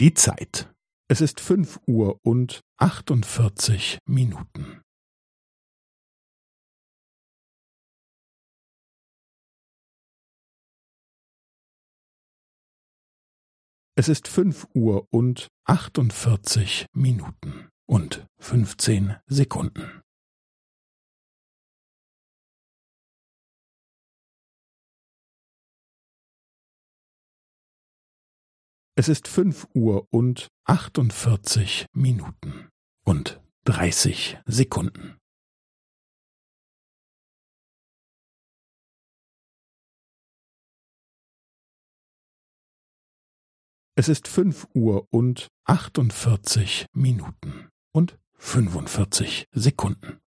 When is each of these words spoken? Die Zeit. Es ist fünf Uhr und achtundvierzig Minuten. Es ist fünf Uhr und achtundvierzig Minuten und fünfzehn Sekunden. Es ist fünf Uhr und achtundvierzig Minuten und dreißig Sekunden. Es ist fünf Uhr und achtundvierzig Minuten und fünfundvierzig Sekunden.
Die 0.00 0.14
Zeit. 0.14 0.72
Es 1.10 1.20
ist 1.20 1.40
fünf 1.40 1.80
Uhr 1.88 2.20
und 2.22 2.60
achtundvierzig 2.76 3.98
Minuten. 4.06 4.80
Es 13.96 14.08
ist 14.08 14.28
fünf 14.28 14.68
Uhr 14.72 15.08
und 15.10 15.48
achtundvierzig 15.64 16.86
Minuten 16.94 17.68
und 17.88 18.24
fünfzehn 18.38 19.16
Sekunden. 19.26 20.00
Es 28.98 29.06
ist 29.06 29.28
fünf 29.28 29.68
Uhr 29.74 30.08
und 30.10 30.48
achtundvierzig 30.64 31.86
Minuten 31.92 32.68
und 33.04 33.40
dreißig 33.62 34.38
Sekunden. 34.44 35.16
Es 43.94 44.08
ist 44.08 44.26
fünf 44.26 44.66
Uhr 44.74 45.06
und 45.12 45.46
achtundvierzig 45.64 46.86
Minuten 46.92 47.68
und 47.94 48.18
fünfundvierzig 48.34 49.46
Sekunden. 49.52 50.18